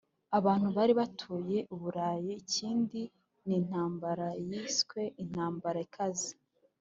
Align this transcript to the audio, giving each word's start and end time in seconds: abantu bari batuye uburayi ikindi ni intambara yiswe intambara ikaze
abantu 0.37 0.67
bari 0.77 0.93
batuye 0.99 1.57
uburayi 1.73 2.31
ikindi 2.41 3.01
ni 3.45 3.53
intambara 3.59 4.27
yiswe 4.47 5.01
intambara 5.23 5.79
ikaze 5.87 6.31